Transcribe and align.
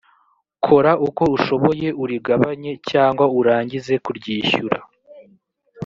kora 0.65 0.91
uko 1.07 1.23
ushoboye 1.37 1.87
urigabanye 2.03 2.71
cyangwa 2.89 3.25
urangize 3.39 3.93
kuryishyura 4.03 4.79